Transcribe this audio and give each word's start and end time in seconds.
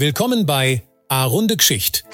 Willkommen 0.00 0.46
bei 0.46 0.84
A 1.08 1.24
Runde 1.24 1.56
Geschicht, 1.56 2.04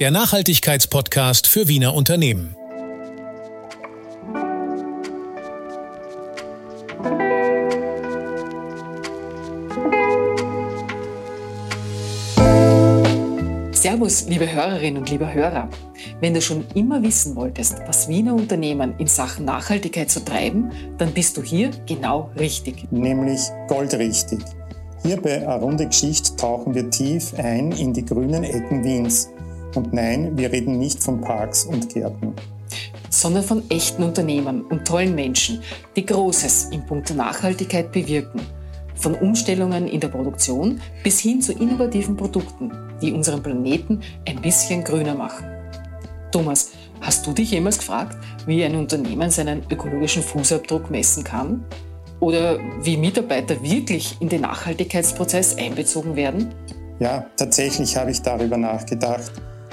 der 0.00 0.10
Nachhaltigkeitspodcast 0.10 1.46
für 1.46 1.68
Wiener 1.68 1.92
Unternehmen. 1.92 2.56
Servus, 13.72 14.26
liebe 14.26 14.50
Hörerinnen 14.50 15.02
und 15.02 15.10
liebe 15.10 15.30
Hörer. 15.30 15.68
Wenn 16.20 16.32
du 16.32 16.40
schon 16.40 16.64
immer 16.74 17.02
wissen 17.02 17.36
wolltest, 17.36 17.80
was 17.86 18.08
Wiener 18.08 18.32
Unternehmen 18.34 18.94
in 18.96 19.08
Sachen 19.08 19.44
Nachhaltigkeit 19.44 20.10
so 20.10 20.20
treiben, 20.20 20.72
dann 20.96 21.12
bist 21.12 21.36
du 21.36 21.42
hier 21.42 21.70
genau 21.84 22.30
richtig. 22.38 22.90
Nämlich 22.90 23.40
goldrichtig. 23.68 24.38
Hier 25.06 25.20
bei 25.20 25.46
A 25.46 25.56
Runde 25.56 25.86
Geschichte 25.86 26.34
tauchen 26.34 26.74
wir 26.74 26.88
tief 26.88 27.34
ein 27.36 27.72
in 27.72 27.92
die 27.92 28.06
grünen 28.06 28.42
Ecken 28.42 28.82
Wiens. 28.82 29.28
Und 29.74 29.92
nein, 29.92 30.32
wir 30.38 30.50
reden 30.50 30.78
nicht 30.78 31.02
von 31.02 31.20
Parks 31.20 31.66
und 31.66 31.92
Gärten. 31.92 32.32
Sondern 33.10 33.42
von 33.42 33.62
echten 33.68 34.02
Unternehmern 34.02 34.62
und 34.62 34.86
tollen 34.86 35.14
Menschen, 35.14 35.60
die 35.94 36.06
Großes 36.06 36.70
in 36.70 36.86
puncto 36.86 37.12
Nachhaltigkeit 37.12 37.92
bewirken. 37.92 38.40
Von 38.94 39.14
Umstellungen 39.16 39.86
in 39.88 40.00
der 40.00 40.08
Produktion 40.08 40.80
bis 41.02 41.20
hin 41.20 41.42
zu 41.42 41.52
innovativen 41.52 42.16
Produkten, 42.16 42.72
die 43.02 43.12
unseren 43.12 43.42
Planeten 43.42 44.00
ein 44.26 44.40
bisschen 44.40 44.84
grüner 44.84 45.14
machen. 45.14 45.44
Thomas, 46.32 46.70
hast 47.02 47.26
du 47.26 47.32
dich 47.32 47.50
jemals 47.50 47.78
gefragt, 47.78 48.16
wie 48.46 48.64
ein 48.64 48.74
Unternehmen 48.74 49.30
seinen 49.30 49.64
ökologischen 49.70 50.22
Fußabdruck 50.22 50.90
messen 50.90 51.24
kann? 51.24 51.62
Oder 52.20 52.58
wie 52.82 52.96
Mitarbeiter 52.96 53.62
wirklich 53.62 54.16
in 54.20 54.28
den 54.28 54.42
Nachhaltigkeitsprozess 54.42 55.56
einbezogen 55.56 56.16
werden? 56.16 56.54
Ja, 57.00 57.26
tatsächlich 57.36 57.96
habe 57.96 58.10
ich 58.10 58.22
darüber 58.22 58.56
nachgedacht. 58.56 59.32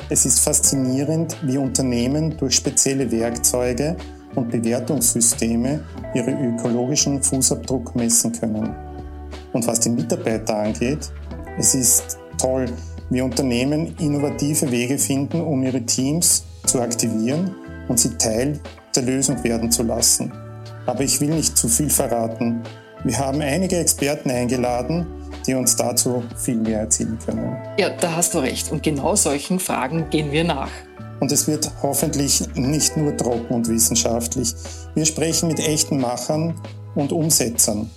Es 0.09 0.25
ist 0.25 0.39
faszinierend, 0.39 1.37
wie 1.43 1.57
Unternehmen 1.57 2.35
durch 2.37 2.55
spezielle 2.55 3.11
Werkzeuge 3.11 3.95
und 4.35 4.49
Bewertungssysteme 4.49 5.83
ihren 6.13 6.55
ökologischen 6.55 7.21
Fußabdruck 7.21 7.95
messen 7.95 8.31
können. 8.33 8.75
Und 9.53 9.67
was 9.67 9.79
die 9.79 9.89
Mitarbeiter 9.89 10.57
angeht, 10.57 11.11
es 11.57 11.75
ist 11.75 12.17
toll, 12.37 12.65
wie 13.09 13.21
Unternehmen 13.21 13.95
innovative 13.99 14.71
Wege 14.71 14.97
finden, 14.97 15.41
um 15.41 15.63
ihre 15.63 15.81
Teams 15.81 16.43
zu 16.65 16.81
aktivieren 16.81 17.55
und 17.87 17.99
sie 17.99 18.17
Teil 18.17 18.59
der 18.95 19.03
Lösung 19.03 19.43
werden 19.43 19.69
zu 19.71 19.83
lassen. 19.83 20.31
Aber 20.85 21.01
ich 21.01 21.21
will 21.21 21.29
nicht 21.29 21.57
zu 21.57 21.67
viel 21.67 21.89
verraten. 21.89 22.61
Wir 23.03 23.17
haben 23.17 23.41
einige 23.41 23.77
Experten 23.77 24.29
eingeladen, 24.29 25.05
die 25.45 25.53
uns 25.53 25.75
dazu 25.75 26.23
viel 26.37 26.57
mehr 26.57 26.81
erzählen 26.81 27.17
können. 27.25 27.55
Ja, 27.77 27.89
da 27.89 28.15
hast 28.15 28.33
du 28.33 28.39
recht. 28.39 28.71
Und 28.71 28.83
genau 28.83 29.15
solchen 29.15 29.59
Fragen 29.59 30.09
gehen 30.09 30.31
wir 30.31 30.43
nach. 30.43 30.69
Und 31.19 31.31
es 31.31 31.47
wird 31.47 31.71
hoffentlich 31.83 32.43
nicht 32.55 32.97
nur 32.97 33.15
trocken 33.15 33.53
und 33.53 33.67
wissenschaftlich. 33.69 34.53
Wir 34.95 35.05
sprechen 35.05 35.47
mit 35.47 35.59
echten 35.59 35.99
Machern 35.99 36.55
und 36.95 37.11
Umsetzern. 37.11 37.89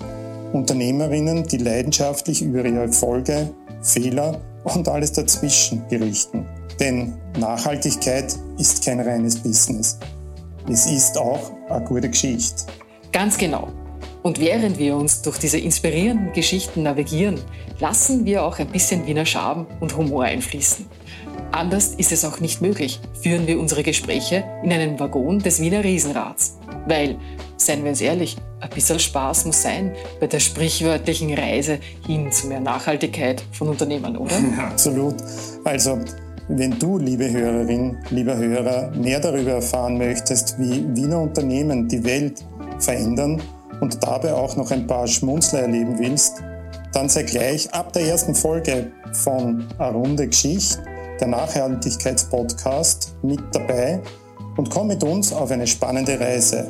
Unternehmerinnen, 0.53 1.45
die 1.45 1.57
leidenschaftlich 1.57 2.43
über 2.43 2.65
ihre 2.65 2.83
Erfolge, 2.83 3.51
Fehler 3.83 4.41
und 4.65 4.89
alles 4.89 5.13
dazwischen 5.13 5.83
berichten. 5.89 6.47
Denn 6.81 7.15
Nachhaltigkeit 7.39 8.37
ist 8.59 8.85
kein 8.85 9.01
reines 9.01 9.37
Business. 9.37 9.99
Es 10.69 10.87
ist 10.87 11.19
auch 11.19 11.53
eine 11.69 11.85
gute 11.85 12.09
Geschichte. 12.09 12.65
Ganz 13.13 13.37
genau. 13.37 13.69
Und 14.23 14.41
während 14.41 14.79
wir 14.79 14.97
uns 14.97 15.21
durch 15.21 15.37
diese 15.39 15.59
inspirierenden 15.59 16.33
Geschichten 16.33 16.83
navigieren, 16.83 17.39
lassen 17.81 18.25
wir 18.25 18.43
auch 18.43 18.59
ein 18.59 18.69
bisschen 18.69 19.07
Wiener 19.07 19.27
Charme 19.27 19.67
und 19.81 19.95
Humor 19.97 20.25
einfließen. 20.25 20.87
Anders 21.53 21.95
ist 21.95 22.11
es 22.11 22.25
auch 22.25 22.41
nicht 22.41 22.63
möglich, 22.63 22.99
führen 23.23 23.47
wir 23.47 23.61
unsere 23.61 23.83
Gespräche 23.83 24.43
in 24.63 24.73
einem 24.73 24.99
Waggon 24.99 25.39
des 25.39 25.61
Wiener 25.61 25.85
Riesenrads. 25.85 26.59
Weil, 26.87 27.17
seien 27.59 27.83
wir 27.85 27.91
uns 27.91 28.01
ehrlich, 28.01 28.37
ein 28.61 28.71
bisschen 28.71 28.99
Spaß 28.99 29.45
muss 29.45 29.61
sein 29.61 29.95
bei 30.19 30.27
der 30.27 30.41
sprichwörtlichen 30.41 31.35
Reise 31.35 31.79
hin 32.07 32.33
zu 32.33 32.47
mehr 32.47 32.61
Nachhaltigkeit 32.61 33.45
von 33.53 33.69
Unternehmen, 33.69 34.17
oder? 34.17 34.33
Ja, 34.33 34.69
absolut. 34.69 35.17
Also, 35.65 36.01
wenn 36.49 36.79
du, 36.79 36.99
liebe 36.99 37.31
Hörerin, 37.31 37.97
lieber 38.11 38.37
Hörer, 38.37 38.91
mehr 38.91 39.21
darüber 39.21 39.53
erfahren 39.53 39.97
möchtest, 39.97 40.59
wie 40.59 40.85
Wiener 40.95 41.21
Unternehmen 41.21 41.89
die 41.89 42.05
Welt 42.05 42.45
verändern 42.79 43.41
und 43.81 44.03
dabei 44.03 44.35
auch 44.35 44.57
noch 44.57 44.71
ein 44.71 44.87
paar 44.87 45.07
Schmunzler 45.07 45.61
erleben 45.61 45.99
willst, 45.99 46.43
dann 46.93 47.09
sei 47.09 47.23
gleich 47.23 47.73
ab 47.73 47.93
der 47.93 48.03
ersten 48.03 48.35
Folge 48.35 48.93
von 49.13 49.67
A 49.79 49.89
Runde 49.89 50.29
Geschichte, 50.29 50.83
der 51.21 51.29
Nachhaltigkeitspodcast, 51.29 53.15
mit 53.23 53.41
dabei 53.53 54.01
und 54.57 54.71
komm 54.71 54.89
mit 54.89 55.03
uns 55.03 55.33
auf 55.33 55.51
eine 55.51 55.67
spannende 55.67 56.19
Reise. 56.21 56.69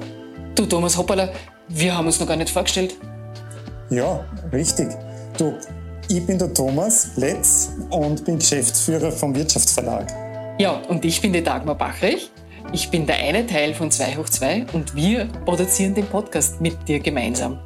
Du 0.55 0.67
Thomas 0.67 0.97
Hoppala, 0.97 1.31
wir 1.69 1.97
haben 1.97 2.07
uns 2.07 2.21
noch 2.21 2.29
gar 2.29 2.37
nicht 2.37 2.51
vorgestellt. 2.51 2.97
Ja, 3.91 4.25
richtig. 4.53 4.89
Du, 5.37 5.53
ich 6.09 6.27
bin 6.27 6.39
der 6.39 6.53
Thomas 6.53 7.11
Letz 7.17 7.71
und 7.91 8.25
bin 8.25 8.39
Geschäftsführer 8.39 9.11
vom 9.11 9.35
Wirtschaftsverlag. 9.35 10.13
Ja, 10.59 10.81
und 10.89 11.05
ich 11.05 11.21
bin 11.21 11.33
die 11.33 11.43
Dagmar 11.43 11.75
Bachrich. 11.75 12.31
Ich 12.73 12.91
bin 12.91 13.07
der 13.07 13.17
eine 13.17 13.47
Teil 13.47 13.75
von 13.75 13.91
2 13.91 14.17
hoch 14.17 14.29
2 14.29 14.67
und 14.73 14.95
wir 14.95 15.27
produzieren 15.45 15.95
den 15.95 16.07
Podcast 16.07 16.61
mit 16.61 16.89
dir 16.89 17.01
gemeinsam. 17.01 17.59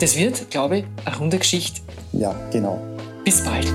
Das 0.00 0.16
wird, 0.16 0.50
glaube 0.50 0.78
ich, 0.78 0.84
eine 1.04 1.16
runde 1.16 1.38
Geschichte. 1.38 1.80
Ja, 2.12 2.34
genau. 2.50 2.78
Bis 3.24 3.42
bald. 3.42 3.66